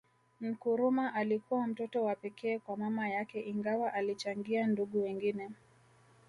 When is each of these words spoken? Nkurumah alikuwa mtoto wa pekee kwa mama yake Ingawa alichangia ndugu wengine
Nkurumah 0.41 1.13
alikuwa 1.15 1.67
mtoto 1.67 2.03
wa 2.03 2.15
pekee 2.15 2.59
kwa 2.59 2.77
mama 2.77 3.09
yake 3.09 3.39
Ingawa 3.41 3.93
alichangia 3.93 4.67
ndugu 4.67 5.03
wengine 5.03 5.49